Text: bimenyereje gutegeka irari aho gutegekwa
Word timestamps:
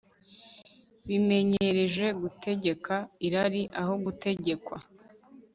bimenyereje 1.07 2.05
gutegeka 2.21 2.95
irari 3.27 3.61
aho 3.81 3.93
gutegekwa 4.03 4.77